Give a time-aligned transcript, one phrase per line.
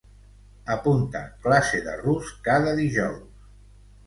[0.75, 3.47] Apunta classe de rus cada dijous.